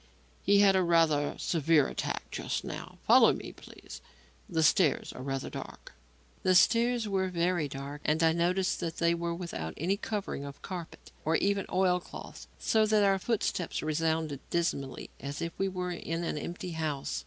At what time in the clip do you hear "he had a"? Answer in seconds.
0.41-0.81